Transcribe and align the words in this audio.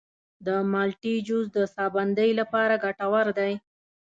د 0.45 0.47
مالټې 0.71 1.15
جوس 1.27 1.47
د 1.57 1.57
ساه 1.73 1.89
بندۍ 1.95 2.31
لپاره 2.39 2.81
ګټور 2.85 3.27
دی. 3.39 3.53